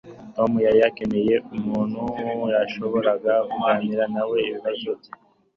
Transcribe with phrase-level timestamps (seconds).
[0.35, 2.01] Tom yari akeneye umuntu
[2.53, 5.11] yashoboraga kuganira nawe ibibazo bye.